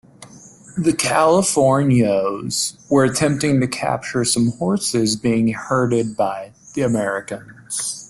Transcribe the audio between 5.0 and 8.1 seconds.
being herded by the Americans.